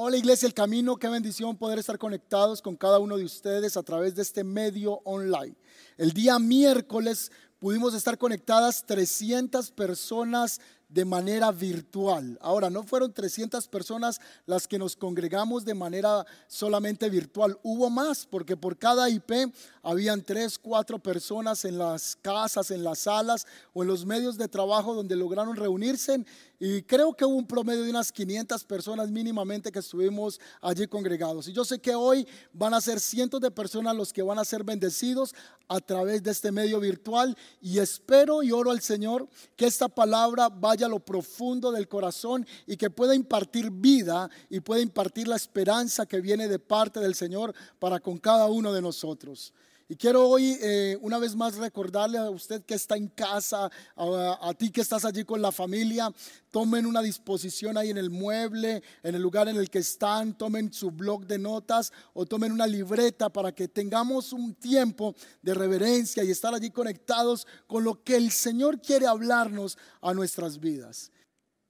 [0.00, 3.82] Hola Iglesia El Camino, qué bendición poder estar conectados con cada uno de ustedes a
[3.82, 5.56] través de este medio online.
[5.96, 12.38] El día miércoles pudimos estar conectadas 300 personas de manera virtual.
[12.40, 17.58] Ahora, no fueron 300 personas las que nos congregamos de manera solamente virtual.
[17.62, 19.52] Hubo más, porque por cada IP
[19.82, 24.48] habían 3, 4 personas en las casas, en las salas o en los medios de
[24.48, 26.24] trabajo donde lograron reunirse
[26.60, 31.46] y creo que hubo un promedio de unas 500 personas mínimamente que estuvimos allí congregados.
[31.46, 34.44] Y yo sé que hoy van a ser cientos de personas los que van a
[34.44, 35.36] ser bendecidos
[35.68, 37.36] a través de este medio virtual.
[37.60, 42.44] Y espero y oro al Señor que esta palabra vaya a lo profundo del corazón
[42.66, 47.14] y que pueda impartir vida y pueda impartir la esperanza que viene de parte del
[47.14, 49.52] Señor para con cada uno de nosotros.
[49.90, 54.38] Y quiero hoy eh, una vez más recordarle a usted que está en casa, a,
[54.42, 56.12] a, ti que estás allí con la familia,
[56.50, 60.70] tomen una disposición ahí en el mueble, en el lugar en el que están, tomen
[60.74, 66.22] su blog de notas o tomen una libreta para que tengamos un tiempo de reverencia
[66.22, 71.10] y estar allí conectados con lo que el Señor quiere hablarnos a nuestras vidas.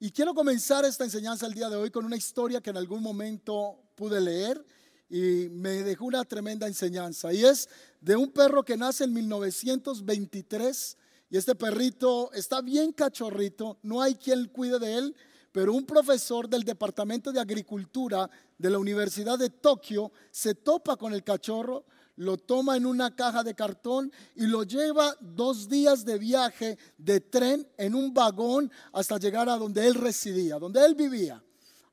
[0.00, 3.00] Y quiero comenzar esta enseñanza el día de hoy con una historia que en algún
[3.00, 4.65] momento pude leer
[5.09, 7.33] y me dejó una tremenda enseñanza.
[7.33, 7.69] Y es
[8.01, 10.97] de un perro que nace en 1923
[11.31, 15.17] y este perrito está bien cachorrito, no hay quien cuide de él,
[15.53, 21.12] pero un profesor del Departamento de Agricultura de la Universidad de Tokio se topa con
[21.12, 21.84] el cachorro,
[22.17, 27.20] lo toma en una caja de cartón y lo lleva dos días de viaje de
[27.20, 31.43] tren en un vagón hasta llegar a donde él residía, donde él vivía.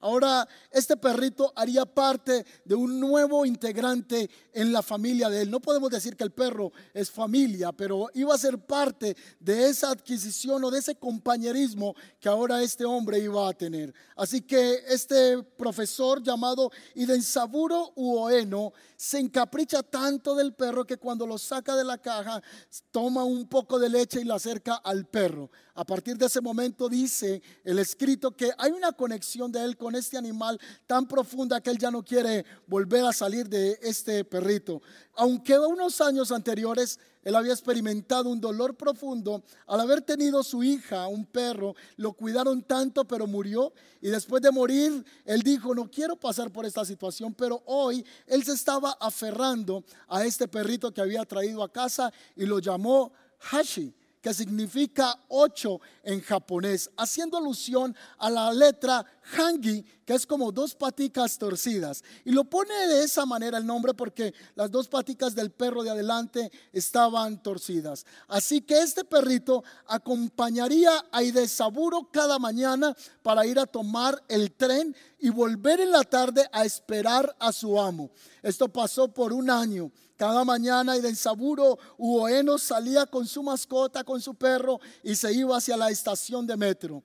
[0.06, 5.50] Ahora, este perrito haría parte de un nuevo integrante en la familia de él.
[5.50, 9.90] No podemos decir que el perro es familia, pero iba a ser parte de esa
[9.90, 13.96] adquisición o de ese compañerismo que ahora este hombre iba a tener.
[14.16, 21.40] Así que este profesor llamado Idensaburo Uoeno se encapricha tanto del perro que cuando lo
[21.40, 22.44] saca de la caja
[22.92, 25.50] toma un poco de leche y la acerca al perro.
[25.74, 29.95] A partir de ese momento dice el escrito que hay una conexión de él con
[29.96, 34.82] este animal tan profunda que él ya no quiere volver a salir de este perrito.
[35.16, 41.08] Aunque unos años anteriores él había experimentado un dolor profundo al haber tenido su hija,
[41.08, 46.16] un perro, lo cuidaron tanto pero murió y después de morir él dijo, no quiero
[46.16, 51.26] pasar por esta situación, pero hoy él se estaba aferrando a este perrito que había
[51.26, 53.12] traído a casa y lo llamó
[53.52, 53.94] Hashi
[54.26, 60.76] que significa ocho en japonés, haciendo alusión a la letra hangi, que es como dos
[60.76, 62.04] paticas torcidas.
[62.24, 65.90] Y lo pone de esa manera el nombre porque las dos paticas del perro de
[65.90, 68.06] adelante estaban torcidas.
[68.28, 74.96] Así que este perrito acompañaría a Idesaburo cada mañana para ir a tomar el tren
[75.20, 78.12] y volver en la tarde a esperar a su amo.
[78.44, 79.92] Esto pasó por un año.
[80.18, 85.76] Cada mañana Idensaburo Uoeno salía con su mascota, con su perro y se iba hacia
[85.76, 87.04] la estación de metro.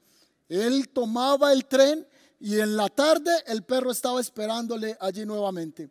[0.50, 2.04] Él tomaba el tren
[2.40, 5.90] y en la tarde el perro estaba esperándole allí nuevamente.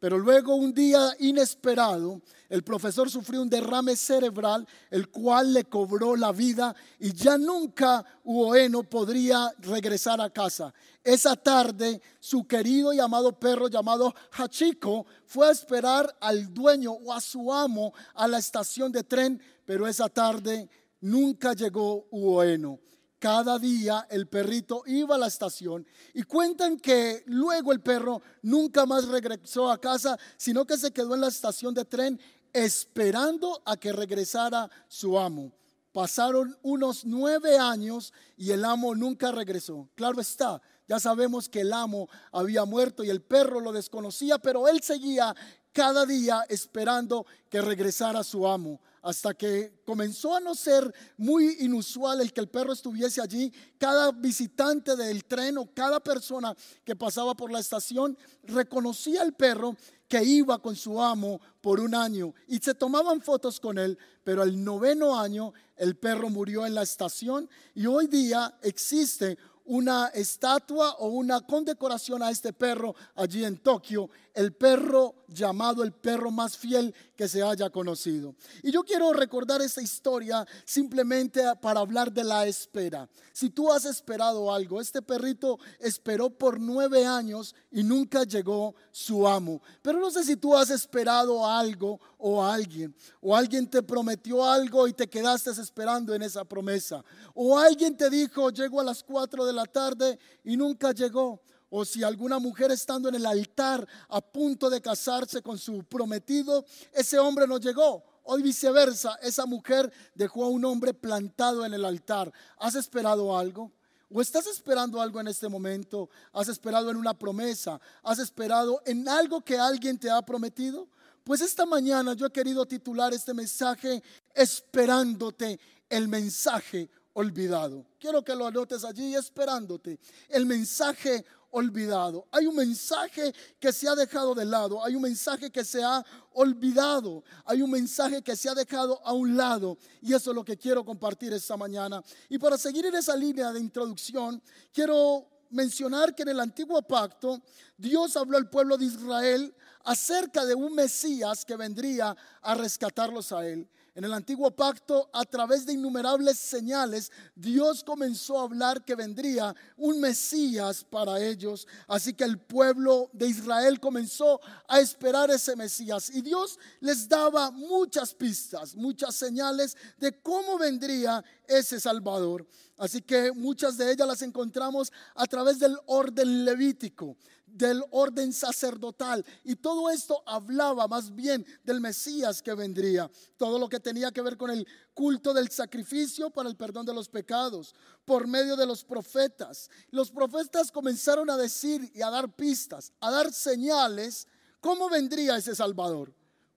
[0.00, 6.16] Pero luego un día inesperado, el profesor sufrió un derrame cerebral, el cual le cobró
[6.16, 10.72] la vida y ya nunca Uoeno podría regresar a casa.
[11.04, 17.12] Esa tarde, su querido y amado perro llamado Hachiko fue a esperar al dueño o
[17.12, 20.70] a su amo a la estación de tren, pero esa tarde
[21.00, 22.78] nunca llegó Uoeno.
[23.18, 25.84] Cada día el perrito iba a la estación
[26.14, 31.14] y cuentan que luego el perro nunca más regresó a casa, sino que se quedó
[31.14, 32.20] en la estación de tren
[32.52, 35.52] esperando a que regresara su amo.
[35.92, 39.88] Pasaron unos nueve años y el amo nunca regresó.
[39.96, 44.68] Claro está, ya sabemos que el amo había muerto y el perro lo desconocía, pero
[44.68, 45.34] él seguía
[45.78, 52.20] cada día esperando que regresara su amo hasta que comenzó a no ser muy inusual
[52.20, 53.52] el que el perro estuviese allí.
[53.78, 56.52] Cada visitante del tren o cada persona
[56.84, 59.76] que pasaba por la estación reconocía al perro
[60.08, 64.42] que iba con su amo por un año y se tomaban fotos con él, pero
[64.42, 69.38] al noveno año el perro murió en la estación y hoy día existe
[69.68, 75.92] una estatua o una condecoración a este perro allí en Tokio, el perro llamado el
[75.92, 78.34] perro más fiel que se haya conocido.
[78.62, 83.08] Y yo quiero recordar esta historia simplemente para hablar de la espera.
[83.32, 89.28] Si tú has esperado algo, este perrito esperó por nueve años y nunca llegó su
[89.28, 89.60] amo.
[89.82, 94.44] Pero no sé si tú has esperado algo o a alguien, o alguien te prometió
[94.44, 97.04] algo y te quedaste esperando en esa promesa,
[97.34, 101.84] o alguien te dijo, llego a las cuatro de la tarde y nunca llegó o
[101.84, 107.18] si alguna mujer estando en el altar a punto de casarse con su prometido, ese
[107.18, 108.04] hombre no llegó.
[108.30, 112.30] O viceversa, esa mujer dejó a un hombre plantado en el altar.
[112.58, 113.72] ¿Has esperado algo?
[114.10, 116.10] ¿O estás esperando algo en este momento?
[116.32, 117.80] ¿Has esperado en una promesa?
[118.02, 120.88] ¿Has esperado en algo que alguien te ha prometido?
[121.28, 124.02] Pues esta mañana yo he querido titular este mensaje
[124.34, 125.60] Esperándote
[125.90, 127.84] el mensaje olvidado.
[127.98, 130.00] Quiero que lo anotes allí esperándote.
[130.30, 132.26] El mensaje olvidado.
[132.32, 136.02] Hay un mensaje que se ha dejado de lado, hay un mensaje que se ha
[136.32, 140.44] olvidado, hay un mensaje que se ha dejado a un lado y eso es lo
[140.46, 142.02] que quiero compartir esta mañana.
[142.30, 144.42] Y para seguir en esa línea de introducción,
[144.72, 147.42] quiero mencionar que en el antiguo pacto
[147.76, 149.54] Dios habló al pueblo de Israel
[149.88, 153.66] acerca de un Mesías que vendría a rescatarlos a él.
[153.94, 159.56] En el antiguo pacto, a través de innumerables señales, Dios comenzó a hablar que vendría
[159.78, 161.66] un Mesías para ellos.
[161.88, 166.10] Así que el pueblo de Israel comenzó a esperar ese Mesías.
[166.10, 172.46] Y Dios les daba muchas pistas, muchas señales de cómo vendría ese Salvador.
[172.76, 177.16] Así que muchas de ellas las encontramos a través del orden levítico
[177.52, 179.24] del orden sacerdotal.
[179.44, 183.10] Y todo esto hablaba más bien del Mesías que vendría.
[183.36, 186.94] Todo lo que tenía que ver con el culto del sacrificio para el perdón de
[186.94, 187.74] los pecados,
[188.04, 189.70] por medio de los profetas.
[189.90, 194.26] Los profetas comenzaron a decir y a dar pistas, a dar señales,
[194.60, 196.14] cómo vendría ese Salvador.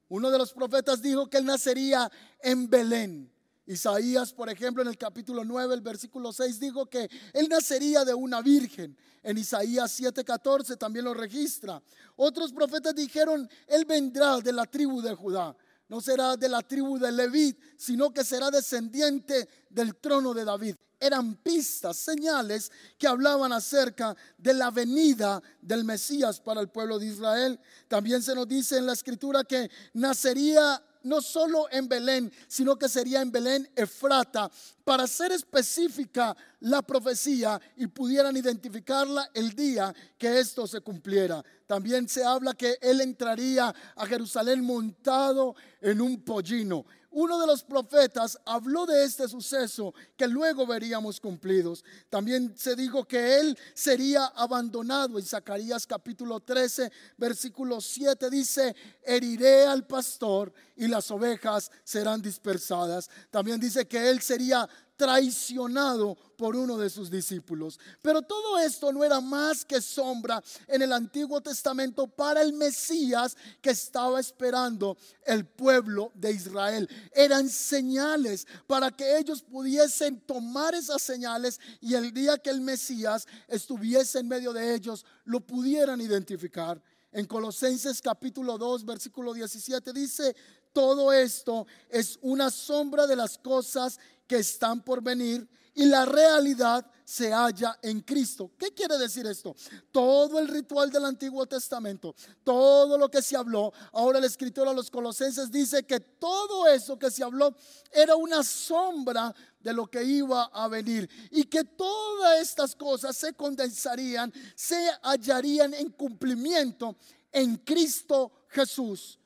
[0.10, 2.12] Uno de los profetas dijo que él nacería
[2.42, 3.32] en Belén.
[3.71, 8.13] Isaías, por ejemplo, en el capítulo 9, el versículo 6, dijo que él nacería de
[8.13, 8.97] una virgen.
[9.23, 11.81] En Isaías 7:14 también lo registra.
[12.18, 15.56] Otros profetas dijeron, él vendrá de la tribu de Judá.
[15.88, 20.75] No será de la tribu de Leví, sino que será descendiente del trono de David.
[21.00, 27.07] Eran pistas, señales que hablaban acerca de la venida del Mesías para el pueblo de
[27.07, 27.59] Israel.
[27.88, 32.89] También se nos dice en la escritura que nacería no solo en Belén, sino que
[32.89, 34.50] sería en Belén Efrata,
[34.83, 41.44] para ser específica la profecía y pudieran identificarla el día que esto se cumpliera.
[41.68, 47.63] También se habla que él entraría a Jerusalén montado en un pollino uno de los
[47.63, 51.84] profetas habló de este suceso que luego veríamos cumplidos.
[52.10, 55.19] También se dijo que él sería abandonado.
[55.19, 63.10] En Zacarías capítulo 13, versículo 7 dice, heriré al pastor y las ovejas serán dispersadas.
[63.30, 64.68] También dice que él sería
[65.01, 67.80] traicionado por uno de sus discípulos.
[68.03, 73.36] Pero todo esto no era más que sombra en el Antiguo Testamento para el Mesías
[73.63, 74.95] que estaba esperando
[75.25, 76.88] el pueblo de Israel.
[77.15, 83.27] Eran señales para que ellos pudiesen tomar esas señales y el día que el Mesías
[83.47, 86.80] estuviese en medio de ellos lo pudieran identificar.
[87.13, 90.33] En Colosenses capítulo 2, versículo 17 dice,
[90.73, 96.85] todo esto es una sombra de las cosas que están por venir y la realidad
[97.03, 98.51] se halla en Cristo.
[98.57, 99.56] ¿Qué quiere decir esto?
[99.91, 104.73] Todo el ritual del Antiguo Testamento, todo lo que se habló, ahora el escritor a
[104.73, 107.53] los colosenses dice que todo eso que se habló
[107.91, 113.33] era una sombra de lo que iba a venir y que todas estas cosas se
[113.33, 116.95] condensarían, se hallarían en cumplimiento
[117.31, 119.20] en Cristo Jesús.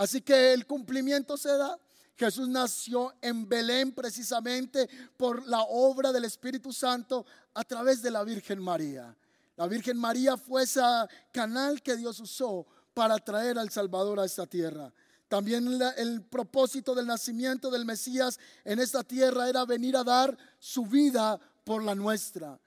[0.00, 1.78] Así que el cumplimiento se da
[2.16, 4.88] Jesús nació en Belén precisamente
[5.18, 9.14] por la obra del Espíritu Santo a través de la Virgen María.
[9.56, 10.80] La Virgen María fue ese
[11.32, 14.90] canal que Dios usó para traer al Salvador a esta tierra.
[15.28, 20.86] También el propósito del nacimiento del Mesías en esta tierra era venir a dar su
[20.86, 22.58] vida por la nuestra.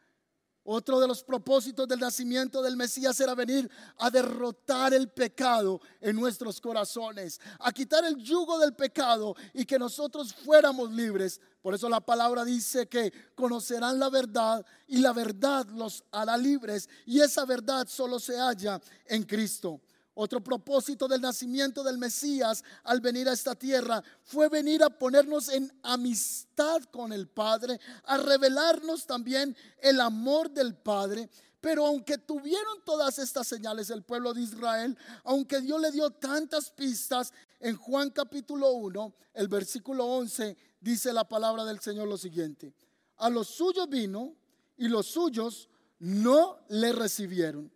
[0.65, 6.15] Otro de los propósitos del nacimiento del Mesías era venir a derrotar el pecado en
[6.15, 11.41] nuestros corazones, a quitar el yugo del pecado y que nosotros fuéramos libres.
[11.61, 16.87] Por eso la palabra dice que conocerán la verdad y la verdad los hará libres
[17.05, 19.81] y esa verdad solo se halla en Cristo.
[20.15, 25.49] Otro propósito del nacimiento del Mesías al venir a esta tierra fue venir a ponernos
[25.49, 31.29] en amistad con el Padre, a revelarnos también el amor del Padre.
[31.59, 36.69] Pero aunque tuvieron todas estas señales el pueblo de Israel, aunque Dios le dio tantas
[36.69, 37.31] pistas,
[37.63, 42.73] en Juan capítulo 1, el versículo 11, dice la palabra del Señor lo siguiente.
[43.17, 44.35] A los suyos vino
[44.75, 47.71] y los suyos no le recibieron.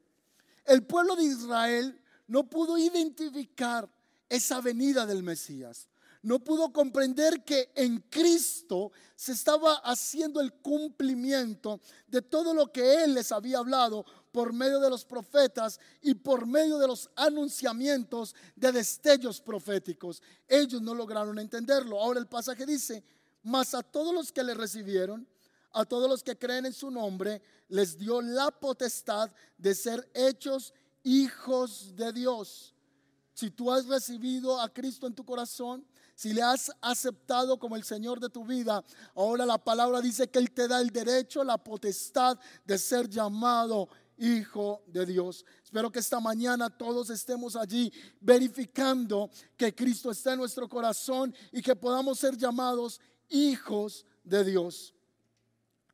[0.66, 3.90] El pueblo de Israel no pudo identificar
[4.30, 5.88] esa venida del Mesías.
[6.22, 13.04] No pudo comprender que en Cristo se estaba haciendo el cumplimiento de todo lo que
[13.04, 18.36] Él les había hablado por medio de los profetas y por medio de los anunciamientos
[18.56, 20.22] de destellos proféticos.
[20.48, 22.00] Ellos no lograron entenderlo.
[22.00, 23.04] Ahora el pasaje dice,
[23.44, 25.28] mas a todos los que le recibieron,
[25.72, 30.74] a todos los que creen en su nombre, les dio la potestad de ser hechos
[31.08, 32.76] hijos de Dios.
[33.34, 35.86] Si tú has recibido a Cristo en tu corazón,
[36.16, 38.84] si le has aceptado como el Señor de tu vida,
[39.16, 43.88] ahora la palabra dice que Él te da el derecho, la potestad de ser llamado
[44.18, 45.46] Hijo de Dios.
[45.64, 51.62] Espero que esta mañana todos estemos allí verificando que Cristo está en nuestro corazón y
[51.62, 53.00] que podamos ser llamados
[53.30, 54.96] hijos de Dios.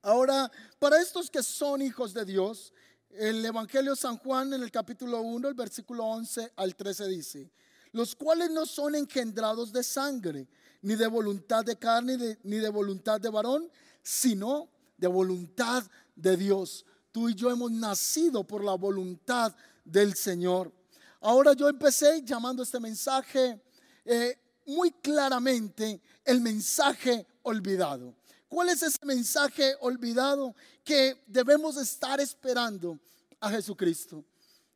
[0.01, 2.73] Ahora, para estos que son hijos de Dios,
[3.17, 7.51] el Evangelio San Juan en el capítulo 1, el versículo 11 al 13 dice,
[7.91, 10.47] los cuales no son engendrados de sangre,
[10.81, 13.69] ni de voluntad de carne, ni de, voluntad de varón,
[14.01, 15.83] sino de voluntad
[16.15, 16.85] de Dios.
[17.11, 19.55] Tú y yo hemos nacido por la voluntad
[19.85, 20.73] del Señor.
[21.21, 23.61] Ahora yo empecé llamando este mensaje
[24.03, 28.15] eh, muy claramente el mensaje olvidado.
[28.53, 32.99] ¿Cuál es ese mensaje olvidado que debemos estar esperando
[33.39, 34.23] a Jesucristo?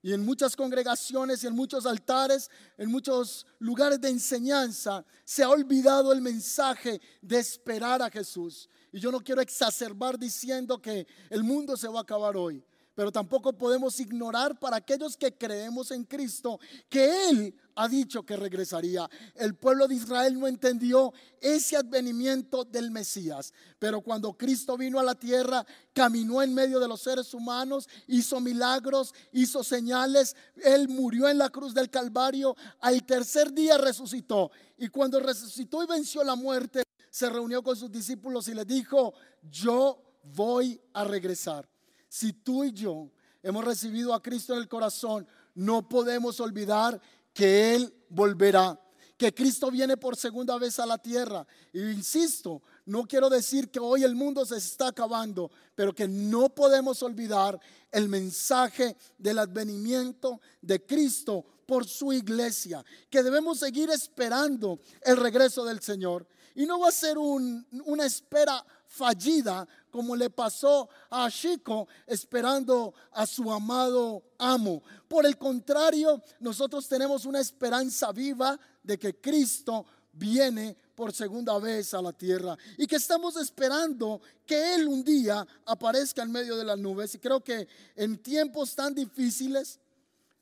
[0.01, 5.49] Y en muchas congregaciones y en muchos altares, en muchos lugares de enseñanza, se ha
[5.51, 8.67] olvidado el mensaje de esperar a Jesús.
[8.91, 12.65] Y yo no quiero exacerbar diciendo que el mundo se va a acabar hoy
[12.97, 18.35] pero tampoco podemos ignorar para aquellos que creemos en Cristo que Él ha dicho que
[18.35, 19.07] regresaría.
[19.35, 25.03] El pueblo de Israel no entendió ese advenimiento del Mesías, pero cuando Cristo vino a
[25.03, 25.63] la tierra,
[25.93, 31.51] caminó en medio de los seres humanos, hizo milagros, hizo señales, Él murió en la
[31.51, 37.29] cruz del Calvario, al tercer día resucitó y cuando resucitó y venció la muerte, se
[37.29, 39.13] reunió con sus discípulos y les dijo,
[39.43, 41.69] yo voy a regresar.
[42.09, 43.11] Si tú y yo
[43.43, 47.01] hemos recibido a Cristo en el corazón, no podemos olvidar
[47.33, 48.79] que Él volverá,
[49.17, 51.45] que Cristo viene por segunda vez a la tierra.
[51.73, 56.49] Y insisto, no quiero decir que hoy el mundo se está acabando, pero que no
[56.49, 57.59] podemos olvidar
[57.91, 65.65] el mensaje del advenimiento de Cristo por su iglesia, que debemos seguir esperando el regreso
[65.65, 66.27] del Señor.
[66.55, 73.25] Y no va a ser una espera fallida como le pasó a Chico esperando a
[73.25, 74.83] su amado amo.
[75.07, 81.95] Por el contrario, nosotros tenemos una esperanza viva de que Cristo viene por segunda vez
[81.95, 86.65] a la tierra y que estamos esperando que Él un día aparezca en medio de
[86.65, 87.15] las nubes.
[87.15, 89.79] Y creo que en tiempos tan difíciles,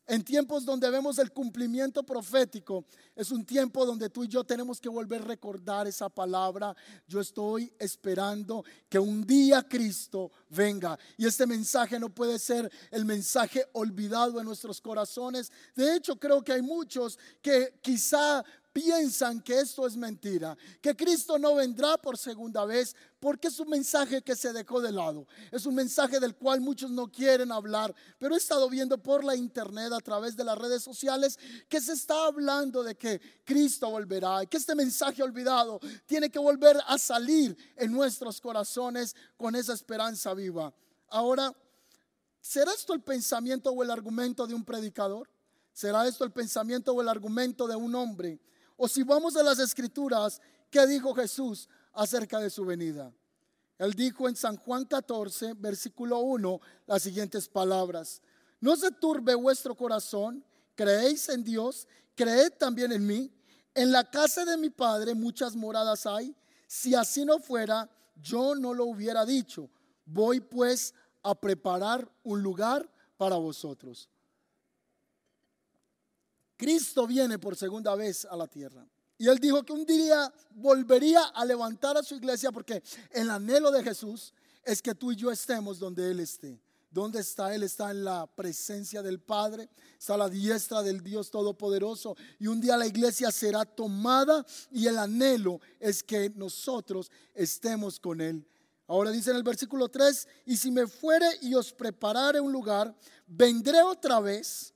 [0.08, 2.86] en tiempos donde vemos el cumplimiento profético,
[3.16, 6.76] es un tiempo donde tú y yo tenemos que volver a recordar esa palabra.
[7.08, 10.98] Yo estoy esperando que un día Cristo venga.
[11.18, 15.52] Y este mensaje no puede ser el mensaje olvidado en nuestros corazones.
[15.76, 18.44] De hecho, creo que hay muchos que quizá
[18.76, 23.70] piensan que esto es mentira, que Cristo no vendrá por segunda vez, porque es un
[23.70, 25.26] mensaje que se dejó de lado.
[25.50, 29.34] Es un mensaje del cual muchos no quieren hablar, pero he estado viendo por la
[29.34, 31.40] internet a través de las redes sociales
[31.70, 36.38] que se está hablando de que Cristo volverá y que este mensaje olvidado tiene que
[36.40, 40.74] volver a salir en nuestros corazones con esa esperanza viva.
[41.08, 41.56] Ahora,
[42.42, 45.30] ¿será esto el pensamiento o el argumento de un predicador?
[45.72, 48.42] ¿Será esto el pensamiento o el argumento de un hombre?
[48.78, 53.14] O si vamos a las escrituras, ¿qué dijo Jesús acerca de su venida?
[53.78, 58.22] Él dijo en San Juan 14, versículo 1, las siguientes palabras.
[58.62, 60.44] No se turbe vuestro corazón,
[60.76, 63.32] creéis en Dios, creed también en mí.
[63.74, 66.36] En la casa de mi Padre muchas moradas hay.
[66.68, 69.70] Si así no fuera, yo no lo hubiera dicho.
[70.06, 74.10] Voy pues a preparar un lugar para vosotros.
[76.58, 78.86] Cristo viene por segunda vez a la tierra.
[79.18, 83.72] Y él dijo que un día volvería a levantar a su iglesia porque el anhelo
[83.72, 84.34] de Jesús
[84.64, 86.60] es que tú y yo estemos donde Él esté.
[86.90, 87.64] ¿Dónde está Él?
[87.64, 92.16] Está en la presencia del Padre, está a la diestra del Dios Todopoderoso.
[92.40, 98.22] Y un día la iglesia será tomada y el anhelo es que nosotros estemos con
[98.22, 98.46] Él.
[98.88, 102.96] Ahora dice en el versículo 3, y si me fuere y os preparare un lugar,
[103.28, 104.75] vendré otra vez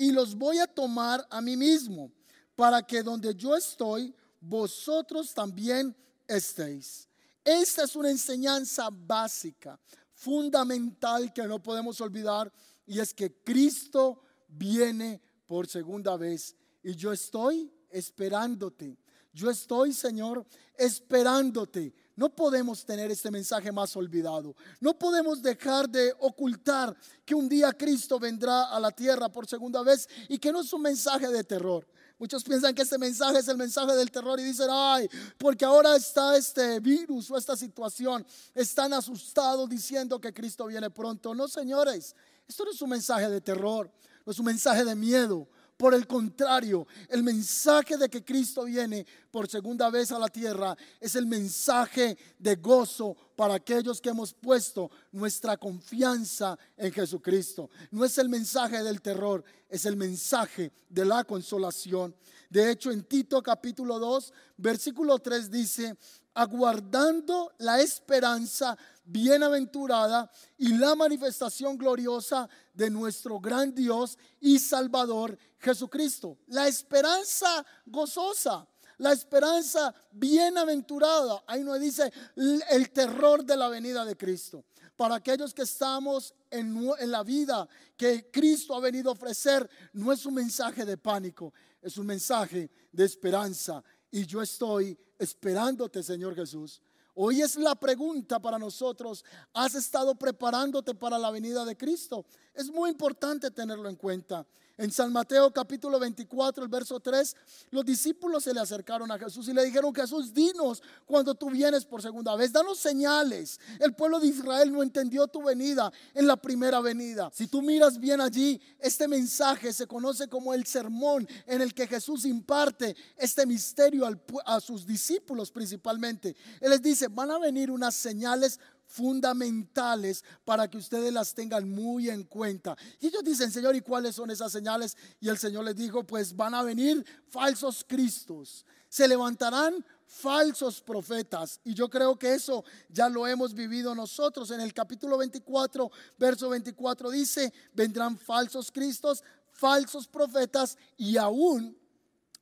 [0.00, 2.10] y los voy a tomar a mí mismo,
[2.56, 5.94] para que donde yo estoy, vosotros también
[6.26, 7.06] estéis.
[7.44, 9.78] Esta es una enseñanza básica,
[10.14, 12.50] fundamental que no podemos olvidar,
[12.86, 16.56] y es que Cristo viene por segunda vez.
[16.82, 18.96] Y yo estoy esperándote.
[19.34, 20.46] Yo estoy, Señor,
[20.78, 21.92] esperándote.
[22.20, 24.54] No podemos tener este mensaje más olvidado.
[24.78, 29.82] No podemos dejar de ocultar que un día Cristo vendrá a la tierra por segunda
[29.82, 31.88] vez y que no es un mensaje de terror.
[32.18, 35.08] Muchos piensan que este mensaje es el mensaje del terror y dicen, ay,
[35.38, 41.34] porque ahora está este virus o esta situación, están asustados diciendo que Cristo viene pronto.
[41.34, 42.14] No, señores,
[42.46, 43.90] esto no es un mensaje de terror,
[44.26, 45.48] no es un mensaje de miedo.
[45.80, 50.76] Por el contrario, el mensaje de que Cristo viene por segunda vez a la tierra
[51.00, 57.70] es el mensaje de gozo para aquellos que hemos puesto nuestra confianza en Jesucristo.
[57.92, 62.14] No es el mensaje del terror, es el mensaje de la consolación.
[62.50, 65.96] De hecho, en Tito capítulo 2, versículo 3 dice,
[66.34, 76.38] aguardando la esperanza bienaventurada y la manifestación gloriosa de nuestro gran Dios y Salvador Jesucristo.
[76.46, 78.66] La esperanza gozosa,
[78.98, 81.42] la esperanza bienaventurada.
[81.46, 84.64] Ahí no dice el terror de la venida de Cristo.
[84.96, 90.12] Para aquellos que estamos en, en la vida que Cristo ha venido a ofrecer, no
[90.12, 93.82] es un mensaje de pánico, es un mensaje de esperanza.
[94.10, 96.80] Y yo estoy esperándote, Señor Jesús.
[97.14, 99.24] Hoy es la pregunta para nosotros.
[99.52, 102.24] ¿Has estado preparándote para la venida de Cristo?
[102.54, 104.46] Es muy importante tenerlo en cuenta.
[104.76, 107.36] En San Mateo capítulo 24, el verso 3,
[107.70, 111.84] los discípulos se le acercaron a Jesús y le dijeron, Jesús, dinos cuando tú vienes
[111.84, 113.60] por segunda vez, danos señales.
[113.78, 117.30] El pueblo de Israel no entendió tu venida en la primera venida.
[117.34, 121.86] Si tú miras bien allí, este mensaje se conoce como el sermón en el que
[121.86, 124.08] Jesús imparte este misterio
[124.46, 126.34] a sus discípulos principalmente.
[126.60, 128.58] Él les dice, van a venir unas señales
[128.90, 132.76] fundamentales para que ustedes las tengan muy en cuenta.
[132.98, 134.96] Y ellos dicen, Señor, ¿y cuáles son esas señales?
[135.20, 141.60] Y el Señor les dijo, pues van a venir falsos cristos, se levantarán falsos profetas.
[141.62, 144.50] Y yo creo que eso ya lo hemos vivido nosotros.
[144.50, 151.78] En el capítulo 24, verso 24 dice, vendrán falsos cristos, falsos profetas y aún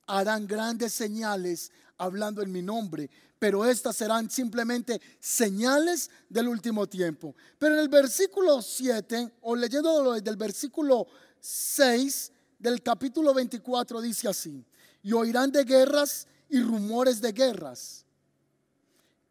[0.06, 7.34] harán grandes señales hablando en mi nombre pero estas serán simplemente señales del último tiempo.
[7.58, 11.06] Pero en el versículo 7, o leyendo desde el versículo
[11.40, 14.64] 6 del capítulo 24, dice así,
[15.02, 18.04] y oirán de guerras y rumores de guerras.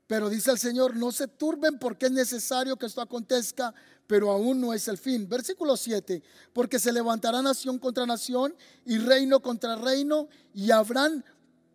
[0.08, 3.74] Pero dice el Señor, no se turben porque es necesario que esto acontezca,
[4.08, 5.28] pero aún no es el fin.
[5.28, 11.26] Versículo 7, porque se levantará nación contra nación y reino contra reino y habrán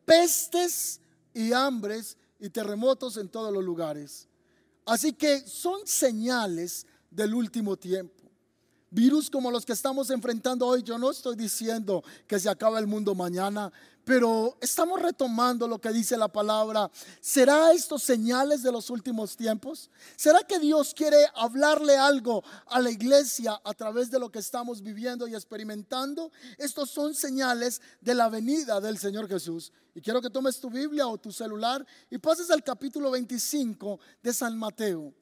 [0.06, 1.00] pestes
[1.34, 4.26] y hambres y terremotos en todos los lugares.
[4.84, 8.21] Así que son señales del último tiempo.
[8.92, 12.86] Virus como los que estamos enfrentando hoy, yo no estoy diciendo que se acaba el
[12.86, 13.72] mundo mañana,
[14.04, 16.90] pero estamos retomando lo que dice la palabra.
[17.18, 19.88] ¿Será esto señales de los últimos tiempos?
[20.14, 24.82] ¿Será que Dios quiere hablarle algo a la iglesia a través de lo que estamos
[24.82, 26.30] viviendo y experimentando?
[26.58, 29.72] Estos son señales de la venida del Señor Jesús.
[29.94, 34.34] Y quiero que tomes tu Biblia o tu celular y pases al capítulo 25 de
[34.34, 35.14] San Mateo.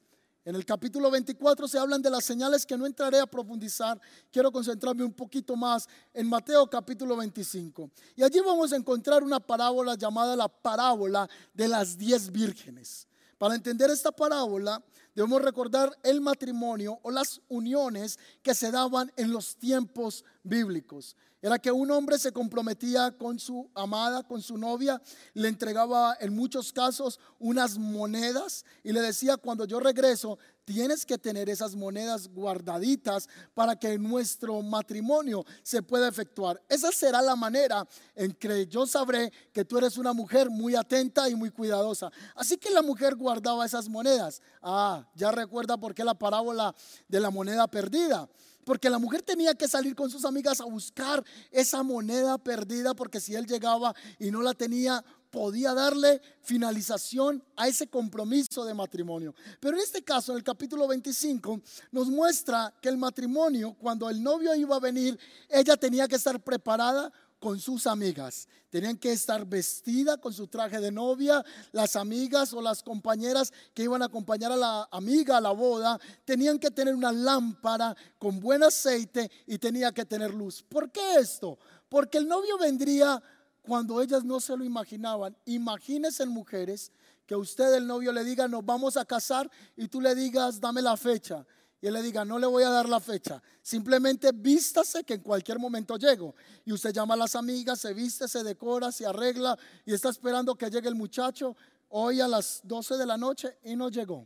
[0.43, 4.01] En el capítulo 24 se hablan de las señales que no entraré a profundizar.
[4.31, 7.91] Quiero concentrarme un poquito más en Mateo capítulo 25.
[8.15, 13.07] Y allí vamos a encontrar una parábola llamada la parábola de las diez vírgenes.
[13.37, 19.31] Para entender esta parábola debemos recordar el matrimonio o las uniones que se daban en
[19.31, 25.01] los tiempos bíblicos era que un hombre se comprometía con su amada, con su novia,
[25.33, 31.17] le entregaba en muchos casos unas monedas y le decía, cuando yo regreso, tienes que
[31.17, 36.61] tener esas monedas guardaditas para que nuestro matrimonio se pueda efectuar.
[36.69, 41.27] Esa será la manera en que yo sabré que tú eres una mujer muy atenta
[41.27, 42.11] y muy cuidadosa.
[42.35, 44.41] Así que la mujer guardaba esas monedas.
[44.61, 46.75] Ah, ya recuerda por qué la parábola
[47.07, 48.29] de la moneda perdida
[48.65, 53.19] porque la mujer tenía que salir con sus amigas a buscar esa moneda perdida, porque
[53.19, 59.33] si él llegaba y no la tenía, podía darle finalización a ese compromiso de matrimonio.
[59.59, 64.21] Pero en este caso, en el capítulo 25, nos muestra que el matrimonio, cuando el
[64.21, 65.17] novio iba a venir,
[65.49, 68.47] ella tenía que estar preparada con sus amigas.
[68.69, 71.43] Tenían que estar vestida con su traje de novia.
[71.71, 75.99] Las amigas o las compañeras que iban a acompañar a la amiga a la boda
[76.23, 80.61] tenían que tener una lámpara con buen aceite y tenía que tener luz.
[80.61, 81.57] ¿Por qué esto?
[81.89, 83.21] Porque el novio vendría
[83.63, 85.35] cuando ellas no se lo imaginaban.
[85.45, 86.91] Imagínense mujeres
[87.25, 90.83] que usted el novio le diga nos vamos a casar y tú le digas dame
[90.83, 91.43] la fecha
[91.81, 95.21] y él le diga, no le voy a dar la fecha, simplemente vístase que en
[95.21, 96.35] cualquier momento llego.
[96.63, 100.55] Y usted llama a las amigas, se viste, se decora, se arregla y está esperando
[100.55, 101.55] que llegue el muchacho.
[101.93, 104.25] hoy a las 12 de la noche y no llegó.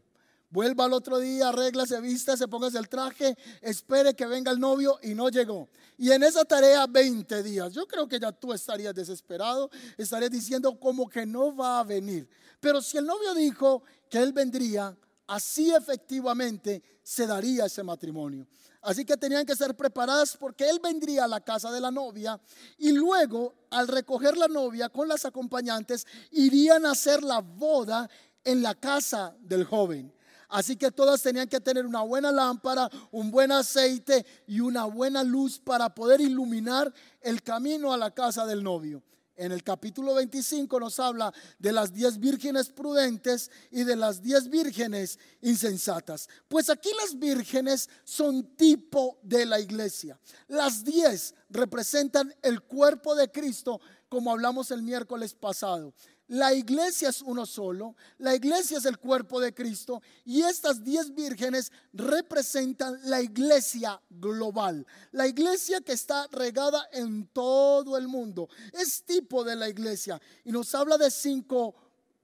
[0.51, 4.59] Vuelva al otro día, arregla, se vista, se ponga el traje, espere que venga el
[4.59, 5.69] novio y no llegó.
[5.97, 7.73] Y en esa tarea 20 días.
[7.73, 12.29] Yo creo que ya tú estarías desesperado, estarías diciendo como que no va a venir.
[12.59, 14.95] Pero si el novio dijo que él vendría,
[15.27, 18.47] así efectivamente se daría ese matrimonio.
[18.81, 22.39] Así que tenían que ser preparadas porque él vendría a la casa de la novia
[22.77, 28.07] y luego al recoger la novia con las acompañantes irían a hacer la boda
[28.43, 30.13] en la casa del joven.
[30.49, 35.23] Así que todas tenían que tener una buena lámpara, un buen aceite y una buena
[35.23, 39.01] luz para poder iluminar el camino a la casa del novio.
[39.37, 44.49] En el capítulo 25 nos habla de las diez vírgenes prudentes y de las diez
[44.49, 46.29] vírgenes insensatas.
[46.47, 50.17] Pues aquí las vírgenes son tipo de la iglesia.
[50.47, 55.93] Las diez representan el cuerpo de Cristo como hablamos el miércoles pasado.
[56.27, 61.13] La iglesia es uno solo, la iglesia es el cuerpo de Cristo y estas diez
[61.13, 68.49] vírgenes representan la iglesia global, la iglesia que está regada en todo el mundo.
[68.73, 71.75] Es tipo de la iglesia y nos habla de cinco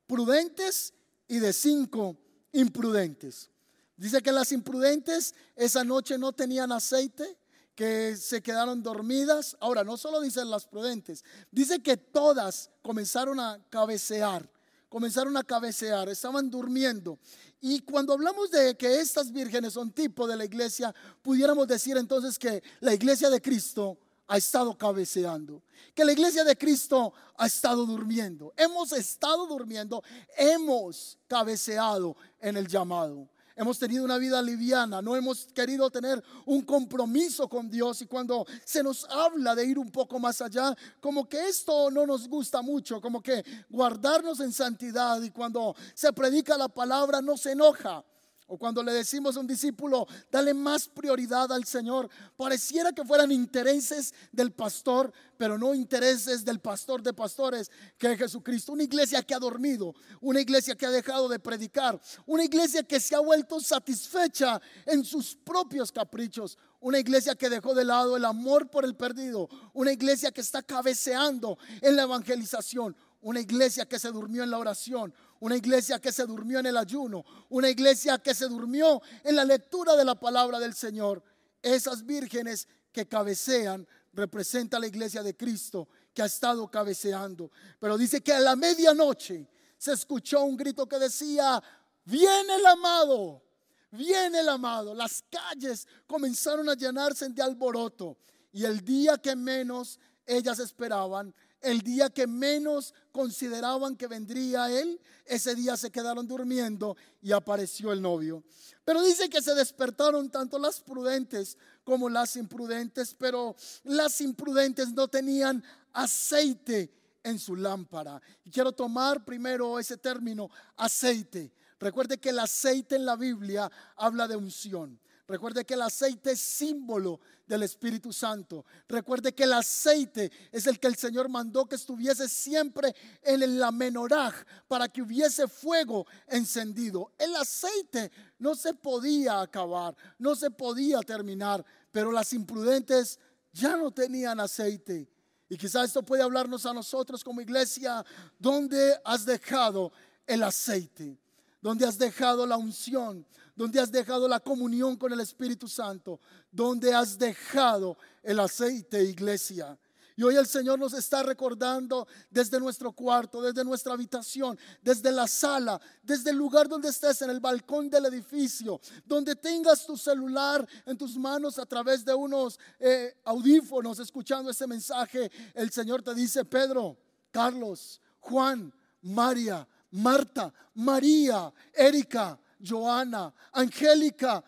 [0.07, 0.93] prudentes
[1.27, 2.17] y de cinco
[2.53, 3.51] imprudentes.
[3.95, 7.37] Dice que las imprudentes esa noche no tenían aceite,
[7.81, 9.57] que se quedaron dormidas.
[9.59, 14.47] Ahora, no solo dicen las prudentes, dice que todas comenzaron a cabecear,
[14.87, 17.17] comenzaron a cabecear, estaban durmiendo.
[17.59, 22.37] Y cuando hablamos de que estas vírgenes son tipo de la iglesia, pudiéramos decir entonces
[22.37, 25.63] que la iglesia de Cristo ha estado cabeceando,
[25.95, 28.53] que la iglesia de Cristo ha estado durmiendo.
[28.57, 30.03] Hemos estado durmiendo,
[30.37, 33.27] hemos cabeceado en el llamado.
[33.61, 38.43] Hemos tenido una vida liviana, no hemos querido tener un compromiso con Dios y cuando
[38.65, 42.63] se nos habla de ir un poco más allá, como que esto no nos gusta
[42.63, 48.03] mucho, como que guardarnos en santidad y cuando se predica la palabra no se enoja.
[48.53, 53.31] O cuando le decimos a un discípulo, dale más prioridad al Señor, pareciera que fueran
[53.31, 58.73] intereses del pastor, pero no intereses del pastor de pastores, que es Jesucristo.
[58.73, 62.99] Una iglesia que ha dormido, una iglesia que ha dejado de predicar, una iglesia que
[62.99, 68.25] se ha vuelto satisfecha en sus propios caprichos, una iglesia que dejó de lado el
[68.25, 73.97] amor por el perdido, una iglesia que está cabeceando en la evangelización, una iglesia que
[73.97, 78.19] se durmió en la oración, una iglesia que se durmió en el ayuno, una iglesia
[78.19, 81.21] que se durmió en la lectura de la palabra del Señor.
[81.61, 87.51] Esas vírgenes que cabecean representan la iglesia de Cristo que ha estado cabeceando.
[87.79, 91.61] Pero dice que a la medianoche se escuchó un grito que decía,
[92.05, 93.41] viene el amado,
[93.89, 94.93] viene el amado.
[94.93, 98.15] Las calles comenzaron a llenarse de alboroto
[98.51, 104.99] y el día que menos ellas esperaban, el día que menos consideraban que vendría él,
[105.25, 108.43] ese día se quedaron durmiendo y apareció el novio.
[108.83, 115.07] Pero dice que se despertaron tanto las prudentes como las imprudentes, pero las imprudentes no
[115.07, 116.91] tenían aceite
[117.23, 118.21] en su lámpara.
[118.43, 121.53] Y quiero tomar primero ese término, aceite.
[121.79, 124.99] Recuerde que el aceite en la Biblia habla de unción.
[125.31, 128.65] Recuerde que el aceite es símbolo del Espíritu Santo.
[128.89, 133.71] Recuerde que el aceite es el que el Señor mandó que estuviese siempre en la
[133.71, 134.35] menoraj
[134.67, 137.13] para que hubiese fuego encendido.
[137.17, 141.63] El aceite no se podía acabar, no se podía terminar,
[141.93, 143.17] pero las imprudentes
[143.53, 145.07] ya no tenían aceite.
[145.47, 148.05] Y quizás esto puede hablarnos a nosotros como iglesia,
[148.37, 149.93] ¿dónde has dejado
[150.27, 151.17] el aceite?
[151.61, 153.25] ¿Dónde has dejado la unción?
[153.61, 156.19] Donde has dejado la comunión con el Espíritu Santo,
[156.51, 159.77] donde has dejado el aceite, iglesia.
[160.15, 165.27] Y hoy el Señor nos está recordando desde nuestro cuarto, desde nuestra habitación, desde la
[165.27, 170.67] sala, desde el lugar donde estés, en el balcón del edificio, donde tengas tu celular
[170.87, 175.31] en tus manos a través de unos eh, audífonos escuchando ese mensaje.
[175.53, 176.97] El Señor te dice, Pedro,
[177.29, 184.43] Carlos, Juan, María, Marta, María, Erika, Joana, Angélica,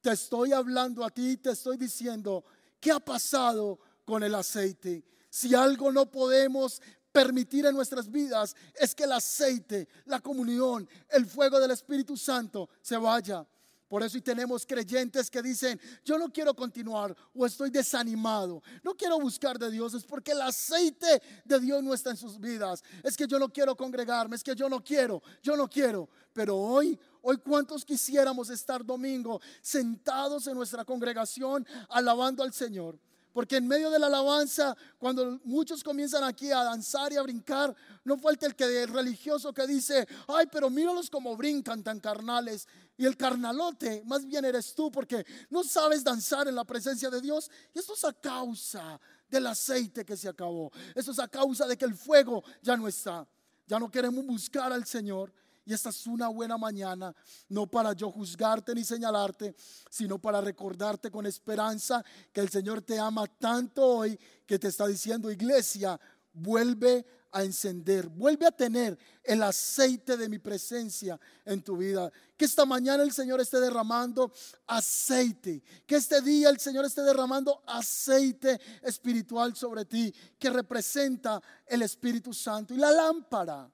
[0.00, 2.44] te estoy hablando a ti, te estoy diciendo,
[2.80, 5.04] ¿qué ha pasado con el aceite?
[5.28, 6.80] Si algo no podemos
[7.12, 12.68] permitir en nuestras vidas es que el aceite, la comunión, el fuego del Espíritu Santo
[12.80, 13.46] se vaya.
[13.90, 18.94] Por eso y tenemos creyentes que dicen, yo no quiero continuar o estoy desanimado, no
[18.94, 22.84] quiero buscar de Dios, es porque el aceite de Dios no está en sus vidas.
[23.02, 26.08] Es que yo no quiero congregarme, es que yo no quiero, yo no quiero.
[26.32, 32.96] Pero hoy, hoy cuántos quisiéramos estar domingo sentados en nuestra congregación alabando al Señor.
[33.32, 37.74] Porque en medio de la alabanza, cuando muchos comienzan aquí a danzar y a brincar,
[38.04, 42.66] no falta el que el religioso que dice, ay, pero míralos como brincan tan carnales.
[42.96, 47.20] Y el carnalote, más bien eres tú, porque no sabes danzar en la presencia de
[47.20, 47.50] Dios.
[47.74, 50.70] Y esto es a causa del aceite que se acabó.
[50.94, 53.26] Esto es a causa de que el fuego ya no está.
[53.66, 55.32] Ya no queremos buscar al Señor.
[55.70, 57.14] Y esta es una buena mañana,
[57.48, 59.54] no para yo juzgarte ni señalarte,
[59.88, 64.88] sino para recordarte con esperanza que el Señor te ama tanto hoy que te está
[64.88, 66.00] diciendo, iglesia,
[66.32, 72.10] vuelve a encender, vuelve a tener el aceite de mi presencia en tu vida.
[72.36, 74.32] Que esta mañana el Señor esté derramando
[74.66, 81.82] aceite, que este día el Señor esté derramando aceite espiritual sobre ti, que representa el
[81.82, 83.70] Espíritu Santo y la lámpara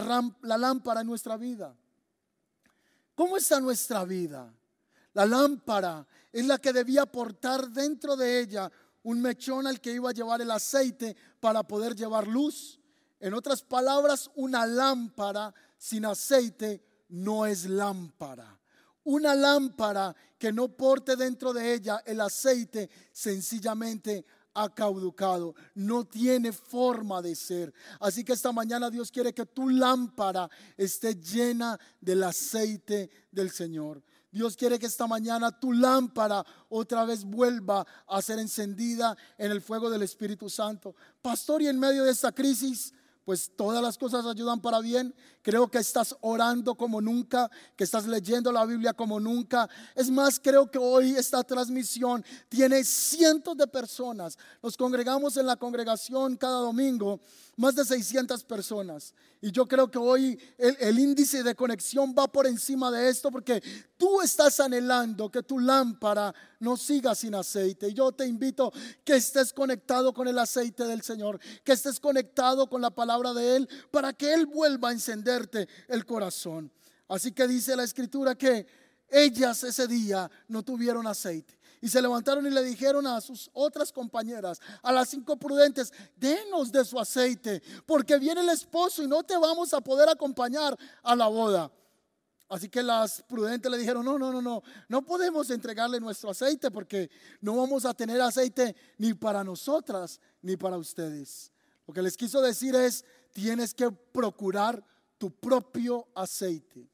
[0.00, 1.76] la, lámpara en nuestra vida.
[3.14, 4.52] ¿Cómo está nuestra vida?
[5.12, 8.70] La lámpara es la que debía aportar dentro de ella
[9.04, 12.80] un mechón al que iba a llevar el aceite para poder llevar luz.
[13.20, 18.58] En otras palabras, una lámpara sin aceite no es lámpara.
[19.04, 26.52] Una lámpara que no porte dentro de ella el aceite sencillamente ha caducado, no tiene
[26.52, 27.74] forma de ser.
[28.00, 34.02] Así que esta mañana Dios quiere que tu lámpara esté llena del aceite del Señor.
[34.30, 39.60] Dios quiere que esta mañana tu lámpara otra vez vuelva a ser encendida en el
[39.60, 40.96] fuego del Espíritu Santo.
[41.22, 42.92] Pastor, y en medio de esta crisis,
[43.24, 45.14] pues todas las cosas ayudan para bien.
[45.42, 49.68] Creo que estás orando como nunca, que estás leyendo la Biblia como nunca.
[49.94, 54.38] Es más, creo que hoy esta transmisión tiene cientos de personas.
[54.62, 57.20] Nos congregamos en la congregación cada domingo,
[57.56, 59.14] más de 600 personas.
[59.40, 63.62] Y yo creo que hoy el, índice de conexión va por encima de esto porque
[63.96, 67.88] tú estás anhelando que tu lámpara no siga sin aceite.
[67.88, 68.72] Y yo te invito
[69.04, 73.56] que estés conectado con el aceite del Señor, que estés conectado con la palabra de
[73.56, 76.72] Él para que Él vuelva a encenderte el corazón.
[77.08, 78.66] Así que dice la escritura que
[79.10, 81.58] ellas ese día no tuvieron aceite.
[81.84, 86.72] Y se levantaron y le dijeron a sus otras compañeras, a las cinco prudentes, denos
[86.72, 91.14] de su aceite, porque viene el esposo y no te vamos a poder acompañar a
[91.14, 91.70] la boda.
[92.48, 96.70] Así que las prudentes le dijeron, no, no, no, no, no podemos entregarle nuestro aceite
[96.70, 97.10] porque
[97.42, 101.52] no vamos a tener aceite ni para nosotras ni para ustedes.
[101.86, 104.82] Lo que les quiso decir es, tienes que procurar
[105.18, 106.88] tu propio aceite.